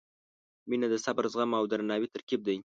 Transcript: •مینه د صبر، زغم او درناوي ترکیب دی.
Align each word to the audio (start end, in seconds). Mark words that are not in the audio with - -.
•مینه 0.69 0.87
د 0.91 0.95
صبر، 1.05 1.23
زغم 1.33 1.51
او 1.59 1.63
درناوي 1.71 2.07
ترکیب 2.15 2.41
دی. 2.47 2.57